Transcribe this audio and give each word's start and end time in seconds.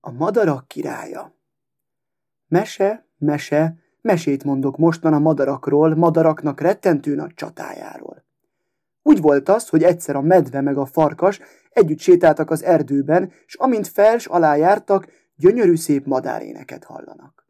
A 0.00 0.10
madarak 0.10 0.68
királya 0.68 1.34
Mese, 2.48 3.06
mese, 3.18 3.74
mesét 4.00 4.44
mondok 4.44 4.76
mostan 4.76 5.12
a 5.12 5.18
madarakról, 5.18 5.94
madaraknak 5.94 6.60
rettentő 6.60 7.14
nagy 7.14 7.34
csatájáról. 7.34 8.24
Úgy 9.02 9.20
volt 9.20 9.48
az, 9.48 9.68
hogy 9.68 9.82
egyszer 9.82 10.16
a 10.16 10.20
medve 10.20 10.60
meg 10.60 10.76
a 10.76 10.86
farkas 10.86 11.40
együtt 11.70 11.98
sétáltak 11.98 12.50
az 12.50 12.62
erdőben, 12.62 13.32
és 13.46 13.54
amint 13.54 13.88
fels 13.88 14.26
alá 14.26 14.56
jártak, 14.56 15.06
gyönyörű 15.36 15.76
szép 15.76 16.06
madáréneket 16.06 16.84
hallanak. 16.84 17.46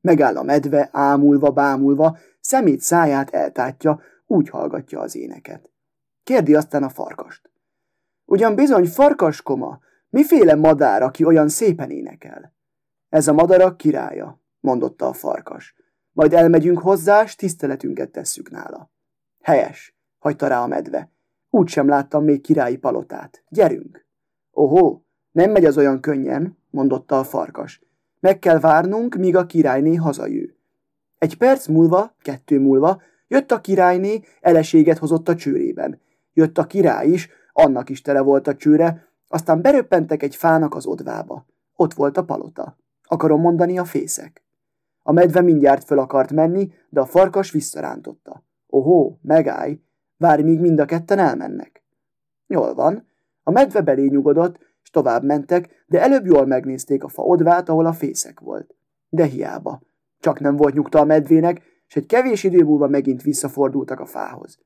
Megáll 0.00 0.36
a 0.36 0.42
medve, 0.42 0.88
ámulva, 0.92 1.50
bámulva, 1.50 2.18
szemét 2.40 2.80
száját 2.80 3.30
eltátja, 3.30 4.00
úgy 4.26 4.48
hallgatja 4.48 5.00
az 5.00 5.16
éneket. 5.16 5.70
Kérdi 6.24 6.54
aztán 6.54 6.82
a 6.82 6.88
farkast. 6.88 7.50
Ugyan 8.24 8.54
bizony 8.54 8.86
farkaskoma, 8.86 9.80
miféle 10.14 10.54
madár, 10.54 11.02
aki 11.02 11.24
olyan 11.24 11.48
szépen 11.48 11.90
énekel? 11.90 12.54
Ez 13.08 13.28
a 13.28 13.32
madarak 13.32 13.76
királya, 13.76 14.40
mondotta 14.60 15.06
a 15.06 15.12
farkas. 15.12 15.74
Majd 16.12 16.32
elmegyünk 16.32 16.78
hozzá, 16.78 17.26
s 17.26 17.34
tiszteletünket 17.34 18.10
tesszük 18.10 18.50
nála. 18.50 18.90
Helyes, 19.42 19.96
hagyta 20.18 20.46
rá 20.46 20.62
a 20.62 20.66
medve. 20.66 21.10
Úgy 21.50 21.68
sem 21.68 21.88
láttam 21.88 22.24
még 22.24 22.40
királyi 22.40 22.76
palotát. 22.76 23.44
Gyerünk! 23.48 24.06
Ohó, 24.50 25.06
nem 25.30 25.50
megy 25.50 25.64
az 25.64 25.76
olyan 25.76 26.00
könnyen, 26.00 26.58
mondotta 26.70 27.18
a 27.18 27.24
farkas. 27.24 27.82
Meg 28.20 28.38
kell 28.38 28.58
várnunk, 28.58 29.14
míg 29.14 29.36
a 29.36 29.46
királyné 29.46 29.94
hazajő. 29.94 30.56
Egy 31.18 31.36
perc 31.36 31.66
múlva, 31.66 32.14
kettő 32.22 32.60
múlva, 32.60 33.02
jött 33.28 33.52
a 33.52 33.60
királyné, 33.60 34.20
eleséget 34.40 34.98
hozott 34.98 35.28
a 35.28 35.34
csőrében. 35.34 36.00
Jött 36.32 36.58
a 36.58 36.66
király 36.66 37.08
is, 37.08 37.28
annak 37.52 37.88
is 37.88 38.00
tele 38.00 38.20
volt 38.20 38.46
a 38.46 38.56
csőre, 38.56 39.12
aztán 39.28 39.60
beröppentek 39.60 40.22
egy 40.22 40.36
fának 40.36 40.74
az 40.74 40.86
odvába. 40.86 41.46
Ott 41.76 41.94
volt 41.94 42.16
a 42.16 42.24
palota. 42.24 42.76
Akarom 43.02 43.40
mondani 43.40 43.78
a 43.78 43.84
fészek. 43.84 44.44
A 45.02 45.12
medve 45.12 45.40
mindjárt 45.40 45.84
föl 45.84 45.98
akart 45.98 46.32
menni, 46.32 46.72
de 46.88 47.00
a 47.00 47.06
farkas 47.06 47.50
visszarántotta. 47.50 48.44
Ohó, 48.66 49.18
megállj, 49.22 49.80
várj, 50.16 50.42
míg 50.42 50.60
mind 50.60 50.78
a 50.80 50.84
ketten 50.84 51.18
elmennek. 51.18 51.82
Jól 52.46 52.74
van. 52.74 53.06
A 53.42 53.50
medve 53.50 53.80
belé 53.80 54.06
nyugodott, 54.06 54.58
és 54.82 54.90
tovább 54.90 55.24
mentek, 55.24 55.84
de 55.86 56.02
előbb 56.02 56.26
jól 56.26 56.46
megnézték 56.46 57.04
a 57.04 57.08
fa 57.08 57.22
odvát, 57.22 57.68
ahol 57.68 57.86
a 57.86 57.92
fészek 57.92 58.40
volt. 58.40 58.74
De 59.08 59.24
hiába. 59.24 59.82
Csak 60.20 60.40
nem 60.40 60.56
volt 60.56 60.74
nyugta 60.74 60.98
a 60.98 61.04
medvének, 61.04 61.62
és 61.88 61.96
egy 61.96 62.06
kevés 62.06 62.44
idő 62.44 62.64
múlva 62.64 62.88
megint 62.88 63.22
visszafordultak 63.22 64.00
a 64.00 64.06
fához. 64.06 64.58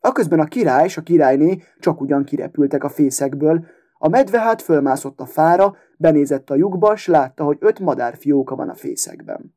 Aközben 0.00 0.40
a 0.40 0.44
király 0.44 0.84
és 0.84 0.96
a 0.96 1.02
királyné 1.02 1.62
csak 1.78 2.00
ugyan 2.00 2.24
kirepültek 2.24 2.84
a 2.84 2.88
fészekből, 2.88 3.66
a 4.04 4.08
medve 4.08 4.40
hát 4.40 4.62
fölmászott 4.62 5.20
a 5.20 5.26
fára, 5.26 5.76
benézett 5.96 6.50
a 6.50 6.54
lyukba, 6.54 6.96
s 6.96 7.06
látta, 7.06 7.44
hogy 7.44 7.56
öt 7.60 7.78
madárfióka 7.78 8.54
van 8.54 8.68
a 8.68 8.74
fészekben. 8.74 9.54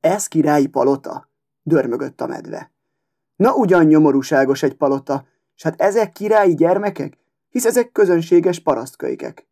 Ez 0.00 0.26
királyi 0.26 0.66
palota? 0.66 1.30
dörmögött 1.62 2.20
a 2.20 2.26
medve. 2.26 2.70
Na 3.36 3.54
ugyan 3.54 3.84
nyomorúságos 3.84 4.62
egy 4.62 4.74
palota, 4.74 5.26
s 5.54 5.62
hát 5.62 5.80
ezek 5.80 6.12
királyi 6.12 6.54
gyermekek, 6.54 7.18
hisz 7.48 7.64
ezek 7.64 7.92
közönséges 7.92 8.60
parasztkölykek. 8.60 9.46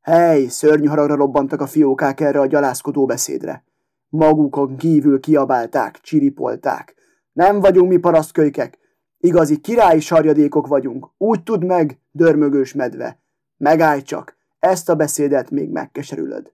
Hely, 0.00 0.46
szörnyű 0.46 0.86
haragra 0.86 1.14
robbantak 1.14 1.60
a 1.60 1.66
fiókák 1.66 2.20
erre 2.20 2.40
a 2.40 2.46
gyalászkodó 2.46 3.06
beszédre. 3.06 3.64
Magukon 4.08 4.76
kívül 4.76 5.20
kiabálták, 5.20 6.00
csiripolták. 6.00 6.94
Nem 7.32 7.60
vagyunk 7.60 7.88
mi 7.88 7.96
parasztkölykek, 7.96 8.78
igazi 9.18 9.56
királyi 9.56 10.00
sarjadékok 10.00 10.66
vagyunk, 10.66 11.10
úgy 11.16 11.42
tud 11.42 11.64
meg, 11.64 11.98
dörmögős 12.10 12.74
medve. 12.74 13.22
Megállj 13.56 14.02
csak, 14.02 14.36
ezt 14.58 14.88
a 14.88 14.94
beszédet 14.94 15.50
még 15.50 15.70
megkeserülöd. 15.70 16.52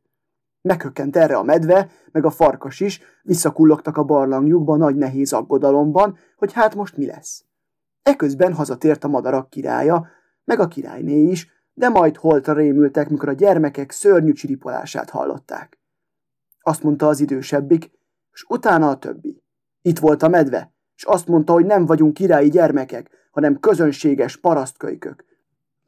Meghökkent 0.62 1.16
erre 1.16 1.36
a 1.36 1.42
medve, 1.42 1.90
meg 2.12 2.24
a 2.24 2.30
farkas 2.30 2.80
is, 2.80 3.00
visszakullogtak 3.22 3.96
a 3.96 4.04
barlangjukba 4.04 4.76
nagy 4.76 4.96
nehéz 4.96 5.32
aggodalomban, 5.32 6.18
hogy 6.36 6.52
hát 6.52 6.74
most 6.74 6.96
mi 6.96 7.06
lesz. 7.06 7.44
Eközben 8.02 8.54
hazatért 8.54 9.04
a 9.04 9.08
madarak 9.08 9.50
királya, 9.50 10.06
meg 10.44 10.60
a 10.60 10.68
királyné 10.68 11.22
is, 11.22 11.48
de 11.74 11.88
majd 11.88 12.16
holtra 12.16 12.52
rémültek, 12.52 13.08
mikor 13.08 13.28
a 13.28 13.32
gyermekek 13.32 13.90
szörnyű 13.90 14.32
csiripolását 14.32 15.10
hallották. 15.10 15.78
Azt 16.60 16.82
mondta 16.82 17.08
az 17.08 17.20
idősebbik, 17.20 17.90
és 18.32 18.44
utána 18.48 18.88
a 18.88 18.98
többi. 18.98 19.42
Itt 19.82 19.98
volt 19.98 20.22
a 20.22 20.28
medve, 20.28 20.72
és 20.96 21.04
azt 21.04 21.26
mondta, 21.26 21.52
hogy 21.52 21.64
nem 21.64 21.86
vagyunk 21.86 22.14
királyi 22.14 22.48
gyermekek, 22.48 23.10
hanem 23.30 23.60
közönséges 23.60 24.36
parasztkölykök. 24.36 25.24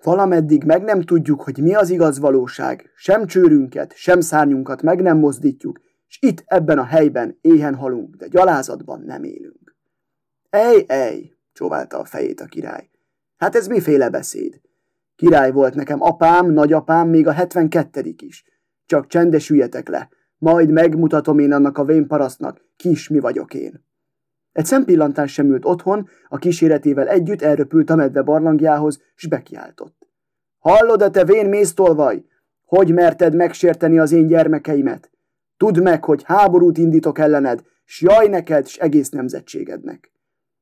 Valameddig 0.02 0.64
meg 0.64 0.82
nem 0.82 1.02
tudjuk, 1.02 1.42
hogy 1.42 1.58
mi 1.58 1.74
az 1.74 1.90
igaz 1.90 2.18
valóság, 2.18 2.90
sem 2.94 3.26
csőrünket, 3.26 3.92
sem 3.96 4.20
szárnyunkat 4.20 4.82
meg 4.82 5.02
nem 5.02 5.18
mozdítjuk, 5.18 5.80
és 6.08 6.18
itt 6.20 6.42
ebben 6.46 6.78
a 6.78 6.84
helyben 6.84 7.38
éhen 7.40 7.74
halunk, 7.74 8.14
de 8.14 8.26
gyalázatban 8.26 9.00
nem 9.00 9.24
élünk. 9.24 9.76
Ej, 10.50 10.84
ej, 10.86 11.32
csóválta 11.52 11.98
a 11.98 12.04
fejét 12.04 12.40
a 12.40 12.44
király. 12.44 12.90
Hát 13.36 13.54
ez 13.54 13.66
miféle 13.66 14.08
beszéd? 14.08 14.60
Király 15.16 15.52
volt 15.52 15.74
nekem 15.74 16.02
apám, 16.02 16.50
nagyapám, 16.50 17.08
még 17.08 17.26
a 17.26 17.32
hetvenkettedik 17.32 18.22
is. 18.22 18.44
Csak 18.86 19.06
csendesüljetek 19.06 19.88
le, 19.88 20.08
majd 20.38 20.70
megmutatom 20.70 21.38
én 21.38 21.52
annak 21.52 21.78
a 21.78 21.84
vénparasztnak, 21.84 22.64
kis 22.76 23.08
mi 23.08 23.18
vagyok 23.18 23.54
én. 23.54 23.84
Egy 24.52 24.64
szempillantás 24.64 25.32
sem 25.32 25.50
ült 25.50 25.64
otthon, 25.64 26.08
a 26.28 26.36
kíséretével 26.36 27.08
együtt 27.08 27.42
elröpült 27.42 27.90
a 27.90 27.94
medve 27.94 28.22
barlangjához, 28.22 29.00
s 29.14 29.26
bekiáltott. 29.26 30.08
Hallod-e 30.58 31.10
te 31.10 31.24
vén 31.24 31.48
méztolvaj? 31.48 32.24
Hogy 32.64 32.92
merted 32.92 33.34
megsérteni 33.34 33.98
az 33.98 34.12
én 34.12 34.26
gyermekeimet? 34.26 35.10
Tudd 35.56 35.82
meg, 35.82 36.04
hogy 36.04 36.22
háborút 36.22 36.78
indítok 36.78 37.18
ellened, 37.18 37.62
s 37.84 38.00
jaj 38.00 38.28
neked, 38.28 38.66
s 38.66 38.76
egész 38.76 39.08
nemzetségednek. 39.08 40.12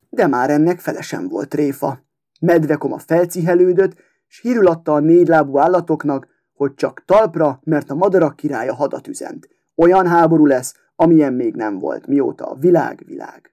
De 0.08 0.26
már 0.26 0.50
ennek 0.50 0.78
fele 0.78 1.00
volt 1.28 1.48
tréfa. 1.48 2.04
Medvekoma 2.40 2.98
felcihelődött, 2.98 3.94
s 4.26 4.40
hírül 4.40 4.66
adta 4.66 4.94
a 4.94 4.98
négylábú 4.98 5.58
állatoknak, 5.58 6.28
hogy 6.52 6.74
csak 6.74 7.04
talpra, 7.04 7.60
mert 7.64 7.90
a 7.90 7.94
madarak 7.94 8.36
királya 8.36 8.74
hadat 8.74 9.08
üzent. 9.08 9.48
Olyan 9.74 10.06
háború 10.06 10.46
lesz, 10.46 10.74
amilyen 10.96 11.32
még 11.32 11.54
nem 11.54 11.78
volt, 11.78 12.06
mióta 12.06 12.44
a 12.44 12.54
világ 12.54 13.02
világ 13.06 13.50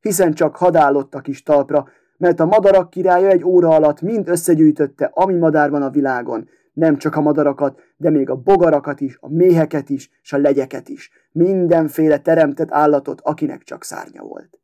hiszen 0.00 0.32
csak 0.32 0.56
hadállottak 0.56 1.28
is 1.28 1.42
talpra, 1.42 1.88
mert 2.16 2.40
a 2.40 2.46
madarak 2.46 2.90
királya 2.90 3.28
egy 3.28 3.44
óra 3.44 3.68
alatt 3.68 4.00
mind 4.00 4.28
összegyűjtötte, 4.28 5.10
ami 5.14 5.34
madár 5.34 5.70
van 5.70 5.82
a 5.82 5.90
világon, 5.90 6.48
nem 6.72 6.96
csak 6.96 7.16
a 7.16 7.20
madarakat, 7.20 7.80
de 7.96 8.10
még 8.10 8.30
a 8.30 8.36
bogarakat 8.36 9.00
is, 9.00 9.16
a 9.20 9.28
méheket 9.28 9.90
is, 9.90 10.10
és 10.22 10.32
a 10.32 10.38
legyeket 10.38 10.88
is, 10.88 11.10
mindenféle 11.32 12.18
teremtett 12.18 12.70
állatot, 12.70 13.20
akinek 13.20 13.62
csak 13.62 13.84
szárnya 13.84 14.22
volt. 14.22 14.58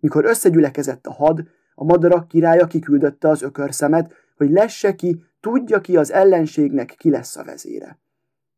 Mikor 0.00 0.24
összegyülekezett 0.24 1.06
a 1.06 1.12
had, 1.12 1.42
a 1.74 1.84
madarak 1.84 2.28
királya 2.28 2.66
kiküldötte 2.66 3.28
az 3.28 3.42
ökörszemet, 3.42 4.12
hogy 4.36 4.50
lesse 4.50 4.94
ki, 4.94 5.22
tudja 5.40 5.80
ki 5.80 5.96
az 5.96 6.12
ellenségnek 6.12 6.94
ki 6.98 7.10
lesz 7.10 7.36
a 7.36 7.44
vezére. 7.44 7.98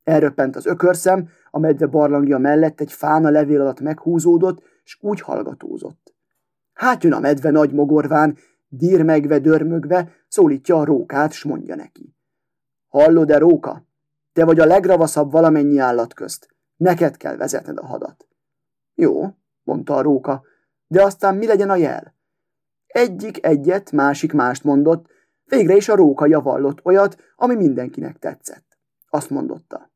Elröppent 0.05 0.57
az 0.57 0.67
ökörszem, 0.67 1.29
a 1.51 1.59
medve 1.59 1.87
barlangja 1.87 2.39
mellett 2.39 2.81
egy 2.81 2.93
fán 2.93 3.25
a 3.25 3.31
levél 3.31 3.61
alatt 3.61 3.81
meghúzódott, 3.81 4.63
és 4.91 4.97
úgy 5.01 5.21
hallgatózott. 5.21 6.15
Hát 6.73 7.03
jön 7.03 7.13
a 7.13 7.19
medve 7.19 7.51
nagy 7.51 7.73
mogorván, 7.73 8.39
dirmegve, 8.69 9.39
dörmögve, 9.39 10.13
szólítja 10.29 10.77
a 10.77 10.85
rókát, 10.85 11.33
s 11.33 11.45
mondja 11.45 11.75
neki. 11.75 12.15
Hallod-e, 12.89 13.39
róka? 13.39 13.87
Te 14.33 14.45
vagy 14.45 14.59
a 14.61 14.65
legravaszabb 14.65 15.31
valamennyi 15.31 15.79
állat 15.79 16.15
közt. 16.15 16.49
Neked 16.77 17.17
kell 17.17 17.37
vezetned 17.37 17.79
a 17.79 17.87
hadat. 17.87 18.27
Jó, 18.95 19.35
mondta 19.63 19.95
a 19.95 20.03
róka, 20.03 20.43
de 20.87 21.03
aztán 21.03 21.37
mi 21.37 21.47
legyen 21.47 21.71
a 21.71 21.77
jel? 21.77 22.15
Egyik 22.87 23.47
egyet, 23.47 23.93
másik 23.93 24.33
mást 24.33 24.65
mondott, 24.65 25.07
végre 25.45 25.77
is 25.77 25.89
a 25.89 25.95
róka 25.95 26.27
javallott 26.27 26.85
olyat, 26.85 27.17
ami 27.37 27.55
mindenkinek 27.55 28.19
tetszett. 28.19 28.79
Azt 29.09 29.31
mondotta. 29.31 29.91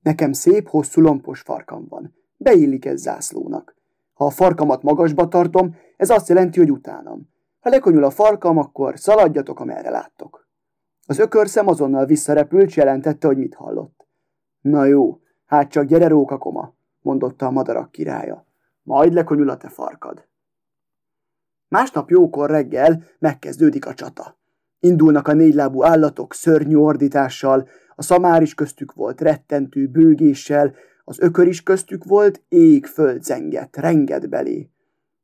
Nekem 0.00 0.32
szép, 0.32 0.68
hosszú 0.68 1.00
lompos 1.00 1.40
farkam 1.40 1.86
van. 1.88 2.14
Beillik 2.36 2.84
ez 2.84 3.00
zászlónak. 3.00 3.82
Ha 4.14 4.24
a 4.24 4.30
farkamat 4.30 4.82
magasba 4.82 5.28
tartom, 5.28 5.76
ez 5.96 6.10
azt 6.10 6.28
jelenti, 6.28 6.58
hogy 6.58 6.70
utánam. 6.70 7.28
Ha 7.60 7.70
lekonyul 7.70 8.04
a 8.04 8.10
farkam, 8.10 8.58
akkor 8.58 8.98
szaladjatok, 8.98 9.60
amerre 9.60 9.90
láttok. 9.90 10.48
Az 11.06 11.18
ökörszem 11.18 11.68
azonnal 11.68 12.06
visszarepült, 12.06 12.66
és 12.66 12.76
jelentette, 12.76 13.26
hogy 13.26 13.36
mit 13.36 13.54
hallott. 13.54 14.06
Na 14.60 14.84
jó, 14.84 15.20
hát 15.46 15.70
csak 15.70 15.84
gyere 15.84 16.08
rókakoma, 16.08 16.74
mondotta 17.00 17.46
a 17.46 17.50
madarak 17.50 17.90
királya. 17.90 18.46
Majd 18.82 19.12
lekonyul 19.12 19.48
a 19.48 19.56
te 19.56 19.68
farkad. 19.68 20.28
Másnap 21.68 22.10
jókor 22.10 22.50
reggel 22.50 23.02
megkezdődik 23.18 23.86
a 23.86 23.94
csata. 23.94 24.38
Indulnak 24.78 25.28
a 25.28 25.32
négylábú 25.32 25.84
állatok 25.84 26.34
szörnyű 26.34 26.76
ordítással, 26.76 27.68
a 27.94 28.02
szamár 28.02 28.42
is 28.42 28.54
köztük 28.54 28.92
volt 28.92 29.20
rettentő 29.20 29.86
bőgéssel, 29.86 30.74
az 31.04 31.20
ökör 31.20 31.46
is 31.46 31.62
köztük 31.62 32.04
volt, 32.04 32.42
ég 32.48 32.86
föld 32.86 33.22
zengett, 33.22 33.76
renged 33.76 34.28
belé. 34.28 34.70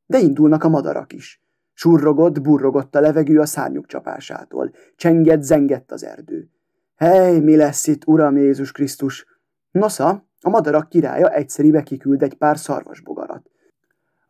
De 0.05 0.19
indulnak 0.19 0.63
a 0.63 0.69
madarak 0.69 1.13
is. 1.13 1.41
Surrogott, 1.73 2.41
burrogott 2.41 2.95
a 2.95 2.99
levegő 2.99 3.39
a 3.39 3.45
szárnyuk 3.45 3.85
csapásától. 3.85 4.71
Csengett, 4.95 5.41
zengett 5.41 5.91
az 5.91 6.03
erdő. 6.03 6.49
Hely, 6.95 7.39
mi 7.39 7.55
lesz 7.55 7.87
itt, 7.87 8.07
Uram 8.07 8.37
Jézus 8.37 8.71
Krisztus? 8.71 9.25
Nosza, 9.71 10.25
a 10.41 10.49
madarak 10.49 10.89
királya 10.89 11.29
egyszerűbe 11.33 11.83
kiküld 11.83 12.23
egy 12.23 12.33
pár 12.33 12.57
szarvasbogarat. 12.57 13.20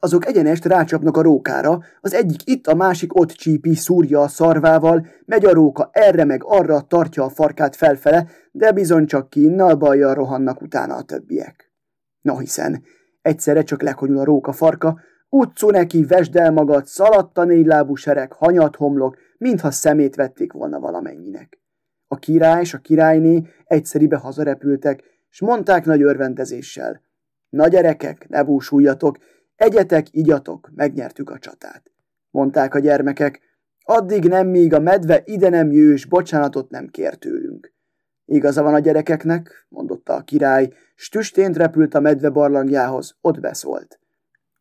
Azok 0.04 0.26
egyenest 0.26 0.66
rácsapnak 0.66 1.18
a 1.18 1.22
rókára, 1.22 1.80
az 2.00 2.14
egyik 2.14 2.50
itt, 2.50 2.68
a 2.68 2.76
másik 2.76 3.20
ott 3.20 3.30
csípi, 3.30 3.76
szúrja 3.76 4.22
a 4.22 4.28
szarvával, 4.28 5.08
megy 5.26 5.46
a 5.46 5.54
róka 5.54 5.90
erre 5.94 6.26
meg 6.26 6.42
arra, 6.44 6.82
tartja 6.82 7.24
a 7.24 7.30
farkát 7.30 7.76
felfele, 7.76 8.28
de 8.52 8.72
bizony 8.72 9.06
csak 9.06 9.30
kinnal 9.30 9.76
bajjal 9.76 10.14
rohannak 10.14 10.62
utána 10.62 10.96
a 10.96 11.02
többiek. 11.02 11.72
No 12.22 12.38
hiszen, 12.38 12.84
egyszerre 13.22 13.64
csak 13.64 13.82
lekonyul 13.82 14.18
a 14.18 14.24
róka 14.24 14.52
farka, 14.52 15.00
utcú 15.30 15.70
neki, 15.70 16.06
vesd 16.06 16.36
el 16.36 16.52
magad, 16.52 16.86
szaladt 16.86 17.38
a 17.38 17.44
négylábú 17.44 17.96
sereg, 17.96 18.34
hanyat 18.34 18.76
homlok, 18.76 19.18
mintha 19.38 19.72
szemét 19.72 20.16
vették 20.16 20.54
volna 20.54 20.80
valamennyinek. 20.80 21.60
A 22.08 22.16
király 22.16 22.62
és 22.62 22.74
a 22.74 22.78
királyné 22.78 23.42
egyszeribe 23.66 24.18
hazarepültek, 24.18 25.04
s 25.30 25.42
mondták 25.42 25.86
nagy 25.86 26.02
örvendezéssel. 26.02 27.02
Na 27.50 27.68
gyerekek, 27.68 28.30
ne 28.30 28.44
búsuljatok, 28.44 29.18
egyetek, 29.62 30.08
igyatok, 30.12 30.70
megnyertük 30.76 31.30
a 31.30 31.38
csatát. 31.38 31.92
Mondták 32.30 32.76
a 32.76 32.80
gyermekek, 32.80 33.40
addig 33.84 34.28
nem, 34.28 34.48
míg 34.48 34.74
a 34.74 34.80
medve 34.80 35.22
ide 35.26 35.50
nem 35.50 35.72
jő, 35.72 35.94
és 35.94 36.06
bocsánatot 36.06 36.70
nem 36.70 36.88
kér 36.88 37.16
tőlünk. 37.16 37.74
Igaza 38.26 38.64
van 38.64 38.74
a 38.74 38.80
gyerekeknek, 38.80 39.66
mondotta 39.70 40.14
a 40.14 40.22
király, 40.22 40.74
s 40.96 41.10
tüstént 41.10 41.58
repült 41.58 41.94
a 41.94 42.00
medve 42.00 42.30
barlangjához, 42.30 43.16
ott 43.22 43.40
beszólt. 43.40 44.00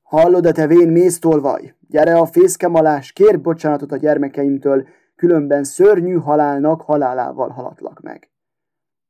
Hallod-e 0.03 0.53
te 0.53 0.67
vén 0.67 0.89
méztolvaj? 0.89 1.75
Gyere 1.89 2.19
a 2.19 2.27
fészkemalás, 2.27 3.13
kér 3.13 3.41
bocsánatot 3.41 3.93
a 3.93 3.97
gyermekeimtől, 3.97 4.89
különben 5.17 5.65
szörnyű 5.65 6.15
halálnak 6.15 6.83
halálával 6.83 7.49
halatlak 7.49 8.01
meg. 8.01 8.31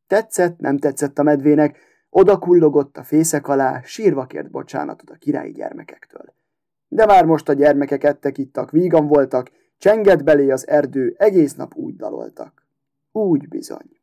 Tetszett, 0.07 0.59
nem 0.59 0.79
tetszett 0.79 1.19
a 1.19 1.23
medvének, 1.23 1.90
oda 2.11 2.39
kullogott 2.39 2.97
a 2.97 3.03
fészek 3.03 3.49
alá, 3.49 3.81
sírva 3.83 4.27
kért 4.27 4.51
bocsánatot 4.51 5.11
a 5.11 5.15
királyi 5.15 5.53
gyermekektől. 5.53 6.35
De 6.89 7.07
már 7.07 7.25
most 7.25 7.49
a 7.49 7.53
gyermekek 7.53 8.05
ettek, 8.05 8.39
ittak, 8.39 8.71
vígan 8.71 9.07
voltak, 9.07 9.51
csengett 9.79 10.23
belé 10.23 10.51
az 10.51 10.69
erdő, 10.69 11.15
egész 11.19 11.55
nap 11.55 11.75
úgy 11.75 11.97
daloltak. 11.97 12.67
Úgy 13.13 13.49
bizony. 13.49 14.00